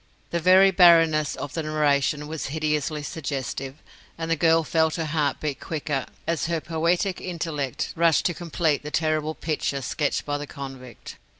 The 0.31 0.39
very 0.39 0.71
barrenness 0.71 1.35
of 1.35 1.53
the 1.53 1.61
narration 1.61 2.25
was 2.27 2.47
hideously 2.47 3.03
suggestive, 3.03 3.75
and 4.17 4.31
the 4.31 4.35
girl 4.35 4.63
felt 4.63 4.95
her 4.95 5.05
heart 5.05 5.39
beat 5.39 5.59
quicker 5.59 6.07
as 6.25 6.47
her 6.47 6.59
poetic 6.59 7.21
intellect 7.21 7.93
rushed 7.95 8.25
to 8.25 8.33
complete 8.33 8.81
the 8.81 8.89
terrible 8.89 9.35
picture 9.35 9.83
sketched 9.83 10.25
by 10.25 10.39
the 10.39 10.47
convict. 10.47 11.17